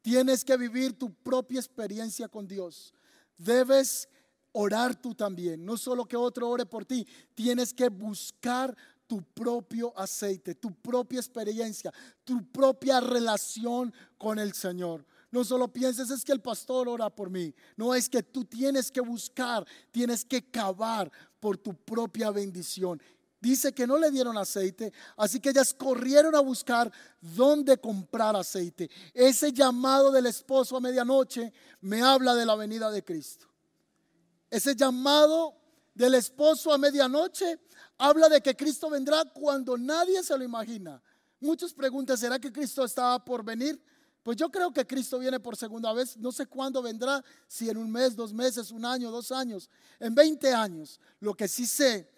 [0.00, 2.94] Tienes que vivir tu propia experiencia con Dios.
[3.36, 4.08] Debes
[4.54, 5.64] orar tú también.
[5.64, 8.74] No solo que otro ore por ti, tienes que buscar
[9.06, 11.92] tu propio aceite, tu propia experiencia,
[12.24, 15.04] tu propia relación con el Señor.
[15.30, 17.54] No solo pienses es que el pastor ora por mí.
[17.76, 23.02] No es que tú tienes que buscar, tienes que cavar por tu propia bendición.
[23.40, 26.90] Dice que no le dieron aceite, así que ellas corrieron a buscar
[27.20, 28.88] dónde comprar aceite.
[29.12, 33.53] Ese llamado del esposo a medianoche me habla de la venida de Cristo.
[34.54, 35.52] Ese llamado
[35.94, 37.58] del esposo a medianoche
[37.98, 41.02] habla de que Cristo vendrá cuando nadie se lo imagina.
[41.40, 43.82] Muchos preguntan, ¿será que Cristo está por venir?
[44.22, 46.16] Pues yo creo que Cristo viene por segunda vez.
[46.18, 50.14] No sé cuándo vendrá, si en un mes, dos meses, un año, dos años, en
[50.14, 51.00] 20 años.
[51.18, 52.08] Lo que sí sé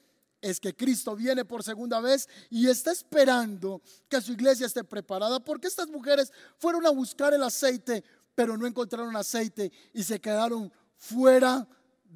[0.42, 5.40] es que Cristo viene por segunda vez y está esperando que su iglesia esté preparada.
[5.40, 10.70] Porque estas mujeres fueron a buscar el aceite, pero no encontraron aceite y se quedaron
[10.96, 11.66] fuera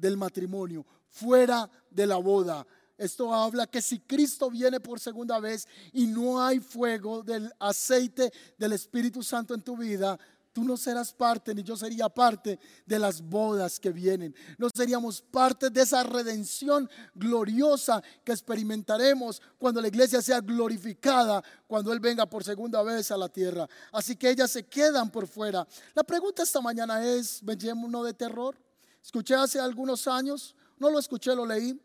[0.01, 2.65] del matrimonio, fuera de la boda.
[2.97, 8.31] Esto habla que si Cristo viene por segunda vez y no hay fuego del aceite
[8.57, 10.19] del Espíritu Santo en tu vida,
[10.53, 14.35] tú no serás parte, ni yo sería parte de las bodas que vienen.
[14.57, 21.93] No seríamos parte de esa redención gloriosa que experimentaremos cuando la iglesia sea glorificada, cuando
[21.93, 23.67] Él venga por segunda vez a la tierra.
[23.91, 25.67] Así que ellas se quedan por fuera.
[25.93, 27.41] La pregunta esta mañana es,
[27.73, 28.70] uno de terror?
[29.03, 31.79] Escuché hace algunos años, no lo escuché, lo leí.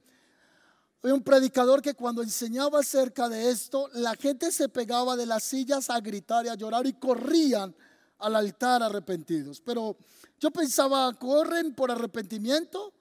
[1.03, 5.89] Un predicador que cuando enseñaba acerca de esto, la gente se pegaba de las sillas
[5.89, 7.75] a gritar y a llorar y corrían
[8.19, 9.61] al altar arrepentidos.
[9.61, 9.97] Pero
[10.41, 12.93] yo pensaba, ¿corren por arrepentimiento?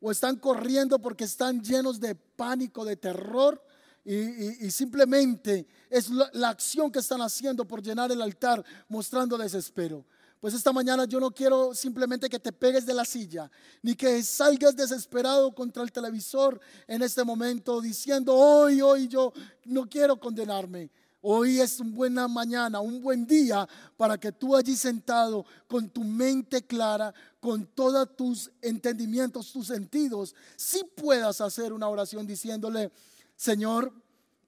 [0.00, 3.62] ¿O están corriendo porque están llenos de pánico, de terror?
[4.04, 10.04] Y, simplemente es la acción que están haciendo por llenar el altar mostrando desespero.
[10.44, 14.22] Pues esta mañana yo no quiero simplemente que te pegues de la silla, ni que
[14.22, 19.32] salgas desesperado contra el televisor en este momento diciendo, hoy, hoy yo
[19.64, 20.90] no quiero condenarme.
[21.22, 26.04] Hoy es una buena mañana, un buen día para que tú allí sentado con tu
[26.04, 32.92] mente clara, con todos tus entendimientos, tus sentidos, sí puedas hacer una oración diciéndole,
[33.34, 33.90] Señor,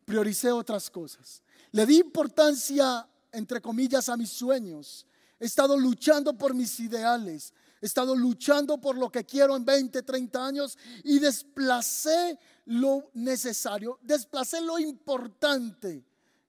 [0.05, 1.43] prioricé otras cosas.
[1.73, 5.07] Le di importancia, entre comillas, a mis sueños.
[5.39, 7.53] He estado luchando por mis ideales.
[7.81, 13.99] He estado luchando por lo que quiero en 20, 30 años y desplacé lo necesario,
[14.03, 16.03] desplacé lo importante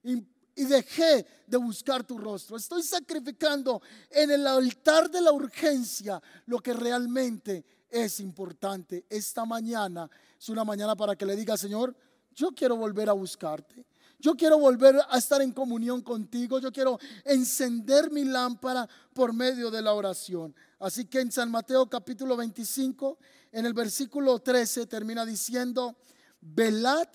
[0.03, 2.57] y dejé de buscar tu rostro.
[2.57, 9.05] Estoy sacrificando en el altar de la urgencia lo que realmente es importante.
[9.09, 11.95] Esta mañana es una mañana para que le diga, Señor,
[12.33, 13.85] yo quiero volver a buscarte.
[14.19, 16.59] Yo quiero volver a estar en comunión contigo.
[16.59, 20.55] Yo quiero encender mi lámpara por medio de la oración.
[20.79, 23.19] Así que en San Mateo capítulo 25,
[23.51, 25.97] en el versículo 13, termina diciendo,
[26.41, 27.07] velad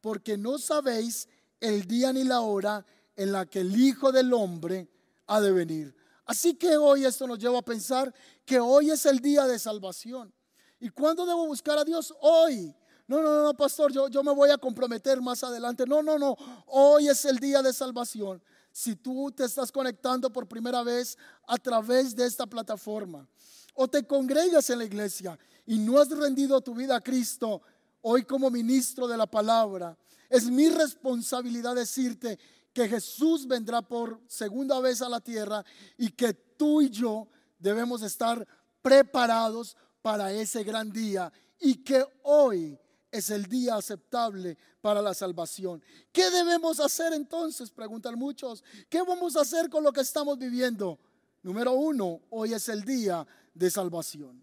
[0.00, 1.28] porque no sabéis
[1.60, 4.88] el día ni la hora en la que el Hijo del Hombre
[5.26, 5.94] ha de venir.
[6.24, 8.12] Así que hoy esto nos lleva a pensar
[8.44, 10.34] que hoy es el día de salvación.
[10.80, 12.12] ¿Y cuándo debo buscar a Dios?
[12.20, 12.74] Hoy.
[13.08, 15.86] No, no, no, pastor, yo, yo me voy a comprometer más adelante.
[15.86, 16.36] No, no, no.
[16.66, 18.42] Hoy es el día de salvación.
[18.70, 21.16] Si tú te estás conectando por primera vez
[21.46, 23.26] a través de esta plataforma
[23.72, 27.62] o te congregas en la iglesia y no has rendido tu vida a Cristo,
[28.02, 29.96] hoy como ministro de la palabra,
[30.28, 32.38] es mi responsabilidad decirte
[32.74, 35.64] que Jesús vendrá por segunda vez a la tierra
[35.96, 37.26] y que tú y yo
[37.58, 38.46] debemos estar
[38.82, 42.78] preparados para ese gran día y que hoy
[43.10, 45.82] es el día aceptable para la salvación.
[46.12, 47.70] ¿Qué debemos hacer entonces?
[47.70, 48.62] Preguntan muchos.
[48.88, 50.98] ¿Qué vamos a hacer con lo que estamos viviendo?
[51.42, 54.42] Número uno, hoy es el día de salvación.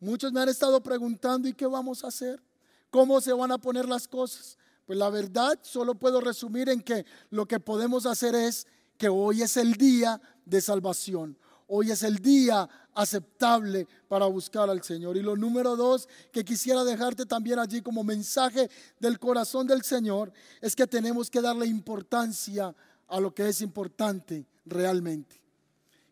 [0.00, 2.42] Muchos me han estado preguntando, ¿y qué vamos a hacer?
[2.90, 4.58] ¿Cómo se van a poner las cosas?
[4.84, 8.66] Pues la verdad solo puedo resumir en que lo que podemos hacer es
[8.98, 11.38] que hoy es el día de salvación.
[11.68, 15.16] Hoy es el día aceptable para buscar al Señor.
[15.16, 20.32] Y lo número dos que quisiera dejarte también allí como mensaje del corazón del Señor
[20.60, 22.74] es que tenemos que darle importancia
[23.08, 25.42] a lo que es importante realmente.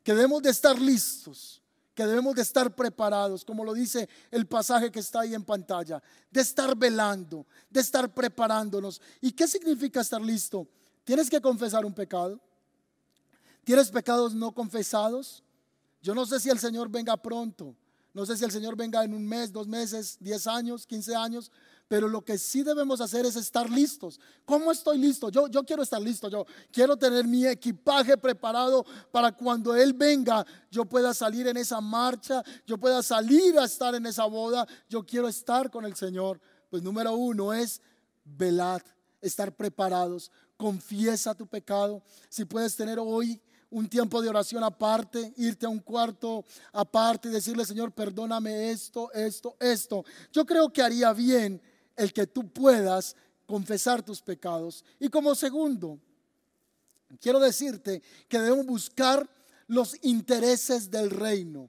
[0.03, 1.63] Que debemos de estar listos
[1.95, 6.03] que debemos de estar preparados, como lo dice el pasaje que está ahí en pantalla,
[6.31, 9.01] de estar velando, de estar preparándonos.
[9.21, 10.67] ¿Y qué significa estar listo?
[11.05, 12.41] Tienes que confesar un pecado.
[13.63, 15.44] ¿Tienes pecados no confesados?
[16.05, 17.75] Yo no sé si el Señor venga pronto,
[18.13, 21.51] no sé si el Señor venga en un mes, dos meses, diez años, quince años,
[21.89, 24.21] pero lo que sí debemos hacer es estar listos.
[24.45, 25.31] ¿Cómo estoy listo?
[25.31, 30.45] Yo, yo quiero estar listo, yo quiero tener mi equipaje preparado para cuando Él venga,
[30.71, 35.07] yo pueda salir en esa marcha, yo pueda salir a estar en esa boda, yo
[35.07, 36.39] quiero estar con el Señor.
[36.69, 37.81] Pues número uno es
[38.27, 38.83] velad,
[39.23, 42.03] estar preparados, confiesa tu pecado.
[42.29, 43.41] Si puedes tener hoy
[43.75, 49.13] un tiempo de oración aparte, irte a un cuarto aparte y decirle, Señor, perdóname esto,
[49.13, 50.05] esto, esto.
[50.33, 51.61] Yo creo que haría bien
[51.97, 54.85] el que tú puedas confesar tus pecados.
[55.01, 55.99] Y como segundo,
[57.21, 59.29] quiero decirte que debemos buscar
[59.67, 61.69] los intereses del reino.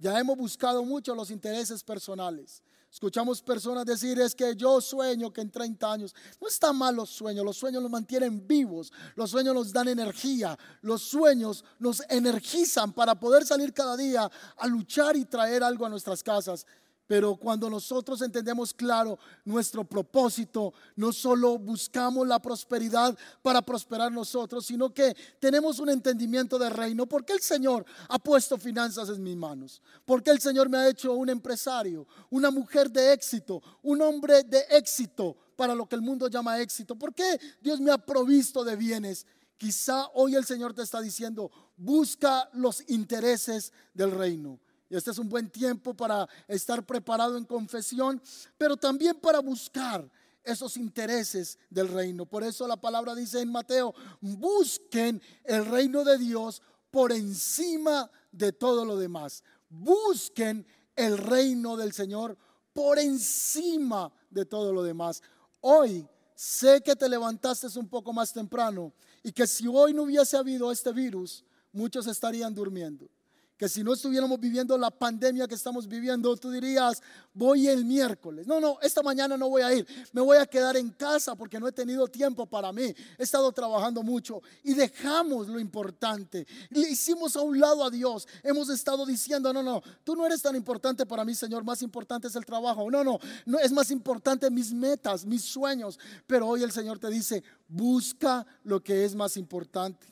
[0.00, 2.60] Ya hemos buscado mucho los intereses personales.
[2.96, 6.14] Escuchamos personas decir es que yo sueño que en 30 años.
[6.40, 10.58] No está mal los sueños, los sueños nos mantienen vivos, los sueños nos dan energía,
[10.80, 15.90] los sueños nos energizan para poder salir cada día a luchar y traer algo a
[15.90, 16.66] nuestras casas.
[17.06, 24.66] Pero cuando nosotros entendemos claro nuestro propósito, no solo buscamos la prosperidad para prosperar nosotros,
[24.66, 27.06] sino que tenemos un entendimiento de reino.
[27.06, 29.80] ¿Por qué el Señor ha puesto finanzas en mis manos?
[30.04, 34.42] ¿Por qué el Señor me ha hecho un empresario, una mujer de éxito, un hombre
[34.42, 36.96] de éxito para lo que el mundo llama éxito?
[36.96, 39.26] ¿Por qué Dios me ha provisto de bienes?
[39.58, 44.58] Quizá hoy el Señor te está diciendo, busca los intereses del reino.
[44.88, 48.22] Y este es un buen tiempo para estar preparado en confesión,
[48.56, 50.08] pero también para buscar
[50.44, 52.24] esos intereses del reino.
[52.24, 58.52] Por eso la palabra dice en Mateo, busquen el reino de Dios por encima de
[58.52, 59.42] todo lo demás.
[59.68, 62.38] Busquen el reino del Señor
[62.72, 65.20] por encima de todo lo demás.
[65.60, 68.92] Hoy sé que te levantaste un poco más temprano
[69.24, 73.10] y que si hoy no hubiese habido este virus, muchos estarían durmiendo.
[73.56, 77.02] Que si no estuviéramos viviendo la pandemia que estamos viviendo, tú dirías,
[77.32, 78.46] voy el miércoles.
[78.46, 79.86] No, no, esta mañana no voy a ir.
[80.12, 82.94] Me voy a quedar en casa porque no he tenido tiempo para mí.
[83.18, 86.46] He estado trabajando mucho y dejamos lo importante.
[86.68, 88.28] Le hicimos a un lado a Dios.
[88.42, 91.64] Hemos estado diciendo, no, no, tú no eres tan importante para mí, Señor.
[91.64, 92.90] Más importante es el trabajo.
[92.90, 95.98] No, no, no es más importante mis metas, mis sueños.
[96.26, 100.06] Pero hoy el Señor te dice, busca lo que es más importante.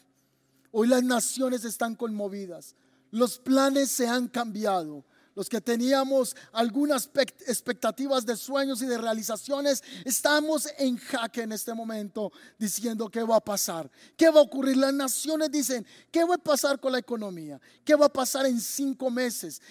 [0.73, 2.75] Hoy las naciones están conmovidas.
[3.15, 5.05] Los planes se han cambiado.
[5.37, 7.09] Los que teníamos algunas
[7.47, 13.37] expectativas de sueños y de realizaciones, estamos en jaque en este momento diciendo qué va
[13.37, 14.79] a pasar, qué va a ocurrir.
[14.79, 17.61] Las naciones dicen, ¿qué va a pasar con la economía?
[17.85, 19.63] ¿Qué va a pasar en cinco meses?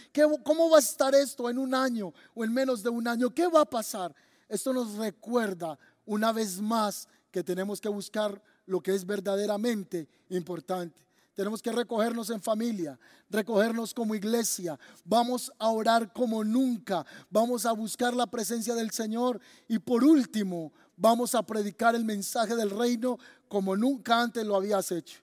[0.44, 3.30] ¿Cómo va a estar esto en un año o en menos de un año?
[3.30, 4.16] ¿Qué va a pasar?
[4.48, 11.04] Esto nos recuerda una vez más que tenemos que buscar lo que es verdaderamente importante.
[11.34, 14.80] Tenemos que recogernos en familia, recogernos como iglesia.
[15.04, 17.06] Vamos a orar como nunca.
[17.30, 19.42] Vamos a buscar la presencia del Señor.
[19.68, 23.18] Y por último, vamos a predicar el mensaje del reino
[23.48, 25.22] como nunca antes lo habías hecho.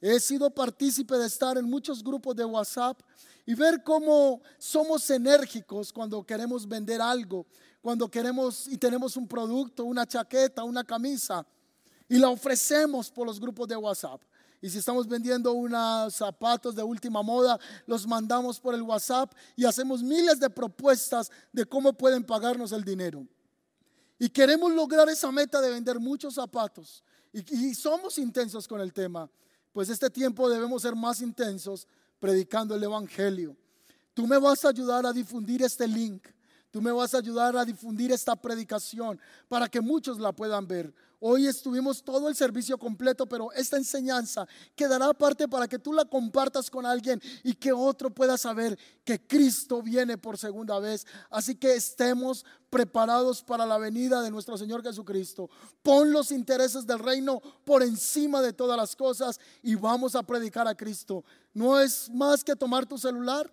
[0.00, 3.00] He sido partícipe de estar en muchos grupos de WhatsApp
[3.46, 7.46] y ver cómo somos enérgicos cuando queremos vender algo,
[7.80, 11.46] cuando queremos y tenemos un producto, una chaqueta, una camisa
[12.08, 14.20] y la ofrecemos por los grupos de WhatsApp.
[14.60, 19.64] Y si estamos vendiendo unos zapatos de última moda, los mandamos por el WhatsApp y
[19.64, 23.26] hacemos miles de propuestas de cómo pueden pagarnos el dinero.
[24.18, 27.04] Y queremos lograr esa meta de vender muchos zapatos.
[27.32, 29.30] Y, somos intensos con el tema.
[29.72, 31.86] Pues este tiempo debemos ser más intensos
[32.18, 33.54] predicando el Evangelio.
[34.14, 36.28] Tú me vas a ayudar a difundir este link.
[36.70, 40.94] Tú me vas a ayudar a difundir esta predicación para que muchos la puedan ver.
[41.18, 46.04] Hoy estuvimos todo el servicio completo, pero esta enseñanza quedará aparte para que tú la
[46.04, 51.06] compartas con alguien y que otro pueda saber que Cristo viene por segunda vez.
[51.30, 55.48] Así que estemos preparados para la venida de nuestro Señor Jesucristo.
[55.82, 60.68] Pon los intereses del reino por encima de todas las cosas y vamos a predicar
[60.68, 61.24] a Cristo.
[61.54, 63.50] No es más que tomar tu celular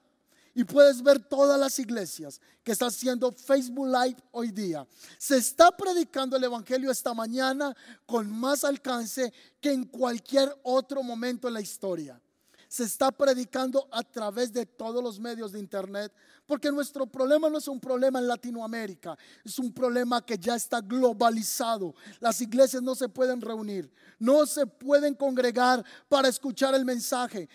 [0.56, 4.86] y puedes ver todas las iglesias que están haciendo Facebook Live hoy día.
[5.18, 7.76] Se está predicando el Evangelio esta mañana
[8.06, 12.22] con más alcance que en cualquier otro momento en la historia.
[12.68, 16.12] Se está predicando a través de todos los medios de Internet,
[16.48, 20.82] porque nuestro problema no es un problema en Latinoamérica, es un problema que ya está
[20.82, 21.94] globalizado.
[22.20, 27.48] Las iglesias no se pueden reunir, no se pueden congregar para escuchar el mensaje.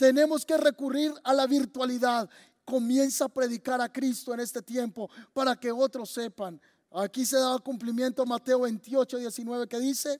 [0.00, 2.26] Tenemos que recurrir a la virtualidad.
[2.64, 6.58] Comienza a predicar a Cristo en este tiempo para que otros sepan.
[6.90, 10.18] Aquí se da cumplimiento Mateo 28, 19 que dice,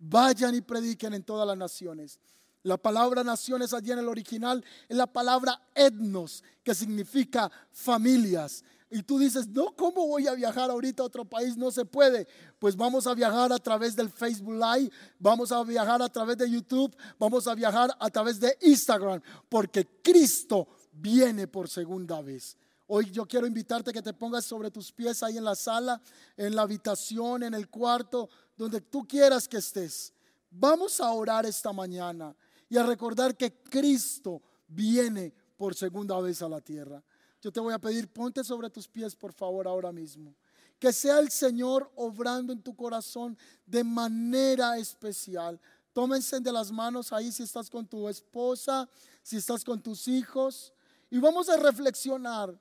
[0.00, 2.18] vayan y prediquen en todas las naciones.
[2.64, 8.64] La palabra naciones allí en el original es la palabra etnos, que significa familias.
[8.92, 11.56] Y tú dices, no, ¿cómo voy a viajar ahorita a otro país?
[11.56, 12.26] No se puede.
[12.58, 16.50] Pues vamos a viajar a través del Facebook Live, vamos a viajar a través de
[16.50, 22.56] YouTube, vamos a viajar a través de Instagram, porque Cristo viene por segunda vez.
[22.88, 26.02] Hoy yo quiero invitarte a que te pongas sobre tus pies ahí en la sala,
[26.36, 30.12] en la habitación, en el cuarto, donde tú quieras que estés.
[30.50, 32.34] Vamos a orar esta mañana
[32.68, 37.00] y a recordar que Cristo viene por segunda vez a la tierra.
[37.40, 40.34] Yo te voy a pedir, ponte sobre tus pies, por favor, ahora mismo.
[40.78, 43.36] Que sea el Señor obrando en tu corazón
[43.66, 45.60] de manera especial.
[45.92, 48.88] Tómense de las manos ahí si estás con tu esposa,
[49.22, 50.72] si estás con tus hijos.
[51.10, 52.58] Y vamos a reflexionar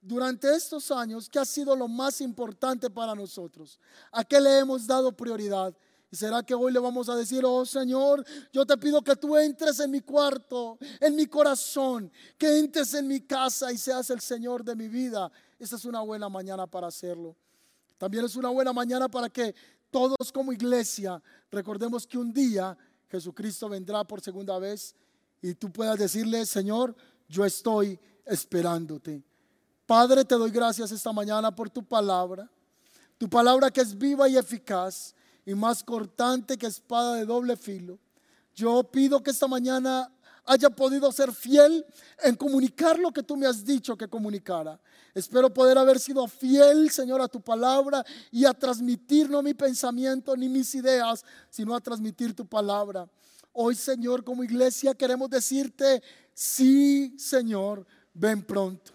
[0.00, 3.78] durante estos años qué ha sido lo más importante para nosotros.
[4.10, 5.74] ¿A qué le hemos dado prioridad?
[6.12, 9.34] ¿Y será que hoy le vamos a decir, oh Señor, yo te pido que tú
[9.34, 14.20] entres en mi cuarto, en mi corazón, que entres en mi casa y seas el
[14.20, 15.32] Señor de mi vida?
[15.58, 17.34] Esta es una buena mañana para hacerlo.
[17.96, 19.54] También es una buena mañana para que
[19.90, 22.76] todos como iglesia recordemos que un día
[23.08, 24.94] Jesucristo vendrá por segunda vez
[25.40, 26.94] y tú puedas decirle, Señor,
[27.26, 29.24] yo estoy esperándote.
[29.86, 32.50] Padre, te doy gracias esta mañana por tu palabra,
[33.16, 35.14] tu palabra que es viva y eficaz
[35.44, 37.98] y más cortante que espada de doble filo.
[38.54, 40.10] Yo pido que esta mañana
[40.44, 41.84] haya podido ser fiel
[42.22, 44.80] en comunicar lo que tú me has dicho que comunicara.
[45.14, 50.36] Espero poder haber sido fiel, Señor, a tu palabra y a transmitir no mi pensamiento
[50.36, 53.08] ni mis ideas, sino a transmitir tu palabra.
[53.52, 58.92] Hoy, Señor, como iglesia queremos decirte, sí, Señor, ven pronto.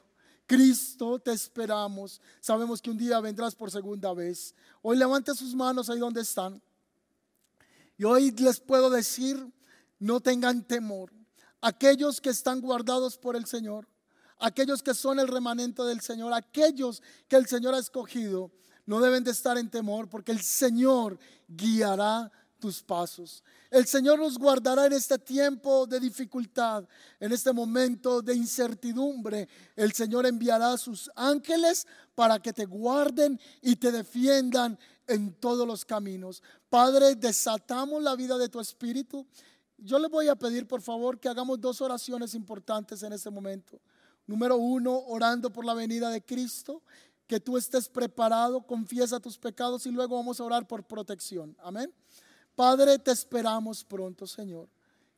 [0.48, 2.22] Cristo, te esperamos.
[2.40, 4.56] Sabemos que un día vendrás por segunda vez.
[4.82, 6.62] Hoy levante sus manos ahí donde están.
[7.98, 9.38] Y hoy les puedo decir,
[10.00, 11.12] no tengan temor.
[11.60, 13.88] aquellos que están guardados por el Señor,
[14.38, 18.52] aquellos que son el remanente del Señor, aquellos que el Señor ha escogido,
[18.86, 23.44] no deben de estar en temor porque el Señor guiará tus pasos.
[23.70, 26.86] El Señor nos guardará en este tiempo de dificultad,
[27.20, 29.48] en este momento de incertidumbre.
[29.76, 31.86] El Señor enviará a sus ángeles
[32.16, 34.78] para que te guarden y te defiendan
[35.08, 36.42] en todos los caminos.
[36.70, 39.26] Padre, desatamos la vida de tu espíritu.
[39.78, 43.80] Yo le voy a pedir, por favor, que hagamos dos oraciones importantes en este momento.
[44.26, 46.82] Número uno, orando por la venida de Cristo
[47.28, 51.56] que tú estés preparado, confiesa tus pecados y luego vamos a orar por protección.
[51.60, 51.94] Amén.
[52.58, 54.68] Padre, te esperamos pronto, Señor.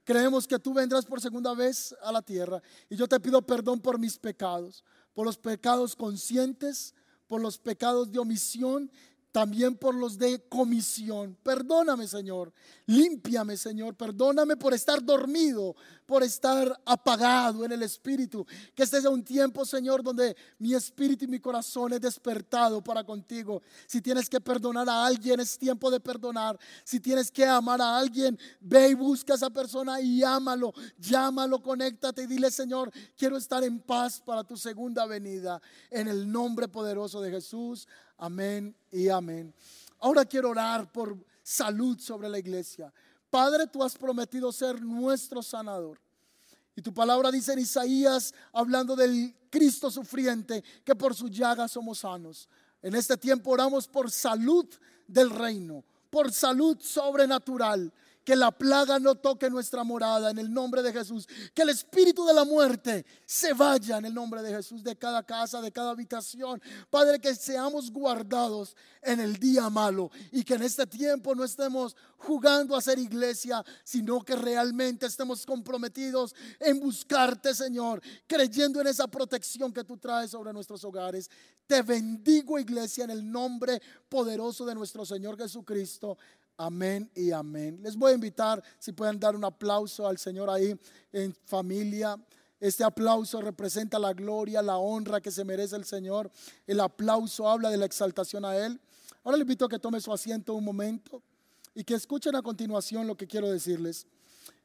[0.04, 3.80] Creemos que tú vendrás por segunda vez a la tierra y yo te pido perdón
[3.80, 4.84] por mis pecados,
[5.14, 6.94] por los pecados conscientes,
[7.28, 8.92] por los pecados de omisión
[9.32, 11.38] también por los de comisión.
[11.44, 12.52] Perdóname, Señor.
[12.88, 13.96] Límpiame, Señor.
[13.96, 15.76] Perdóname por estar dormido,
[16.08, 18.46] por estar apagado en el espíritu.
[18.74, 23.04] Que este sea un tiempo, Señor, donde mi espíritu y mi corazón es despertado para
[23.04, 23.62] contigo.
[23.86, 26.60] Si tienes que perdonar a alguien, es tiempo de perdonar.
[26.84, 30.74] Si tienes que amar a alguien, ve y busca a esa persona y ámalo.
[30.98, 35.62] Llámalo, conéctate y dile, Señor, quiero estar en paz para tu segunda venida.
[35.92, 37.88] En el nombre poderoso de Jesús.
[38.20, 39.54] Amén y amén.
[40.00, 42.94] Ahora quiero orar por salud sobre la iglesia.
[43.30, 46.00] Padre, tú has prometido ser nuestro sanador.
[46.76, 52.00] Y tu palabra dice en Isaías, hablando del Cristo sufriente, que por su llaga somos
[52.00, 52.50] sanos.
[52.82, 54.66] En este tiempo oramos por salud
[55.08, 57.92] del reino, por salud sobrenatural
[58.30, 61.28] que la plaga no toque nuestra morada en el nombre de Jesús.
[61.52, 65.24] Que el espíritu de la muerte se vaya en el nombre de Jesús de cada
[65.24, 66.62] casa, de cada habitación.
[66.92, 71.96] Padre, que seamos guardados en el día malo y que en este tiempo no estemos
[72.20, 79.08] jugando a ser iglesia, sino que realmente estemos comprometidos en buscarte, Señor, creyendo en esa
[79.08, 81.32] protección que tú traes sobre nuestros hogares.
[81.66, 86.18] Te bendigo, iglesia, en el nombre poderoso de nuestro Señor Jesucristo.
[86.62, 87.80] Amén y amén.
[87.82, 90.78] Les voy a invitar si pueden dar un aplauso al Señor ahí
[91.14, 92.18] en familia.
[92.60, 96.30] Este aplauso representa la gloria, la honra que se merece el Señor.
[96.68, 98.78] El aplauso habla de la exaltación a Él.
[99.24, 101.24] Ahora les invito a que tome su asiento un momento
[101.74, 104.06] y que escuchen a continuación lo que quiero decirles.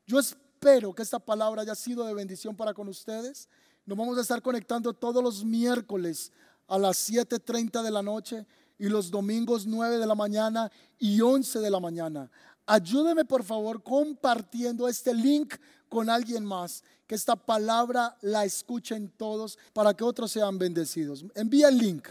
[0.04, 3.48] Yo espero que esta palabra haya sido de bendición para con ustedes.
[3.86, 6.32] Nos vamos a estar conectando todos los miércoles
[6.66, 8.44] a las 7.30 de la noche
[8.78, 12.30] y los domingos 9 de la mañana y 11 de la mañana.
[12.66, 15.54] Ayúdeme por favor compartiendo este link
[15.88, 21.24] con alguien más, que esta palabra la escuchen todos para que otros sean bendecidos.
[21.34, 22.08] Envía el link.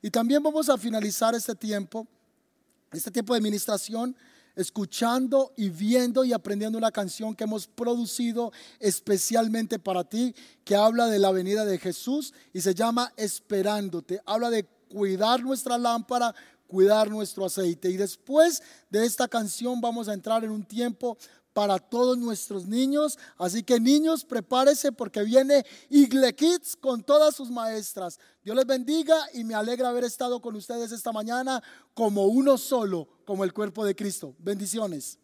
[0.00, 2.06] Y también vamos a finalizar este tiempo,
[2.92, 4.16] este tiempo de administración,
[4.54, 10.34] escuchando y viendo y aprendiendo una canción que hemos producido especialmente para ti,
[10.64, 14.20] que habla de la venida de Jesús y se llama Esperándote.
[14.24, 16.34] Habla de cuidar nuestra lámpara,
[16.66, 17.90] cuidar nuestro aceite.
[17.90, 21.16] Y después de esta canción vamos a entrar en un tiempo
[21.52, 23.18] para todos nuestros niños.
[23.36, 28.20] Así que niños, prepárense porque viene Igle Kids con todas sus maestras.
[28.44, 31.62] Dios les bendiga y me alegra haber estado con ustedes esta mañana
[31.94, 34.36] como uno solo, como el cuerpo de Cristo.
[34.38, 35.18] Bendiciones.